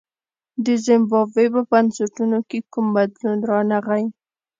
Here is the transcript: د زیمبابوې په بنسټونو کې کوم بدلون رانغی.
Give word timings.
د 0.65 0.67
زیمبابوې 0.85 1.45
په 1.53 1.61
بنسټونو 1.71 2.37
کې 2.49 2.59
کوم 2.71 2.85
بدلون 2.95 3.39
رانغی. 3.49 4.03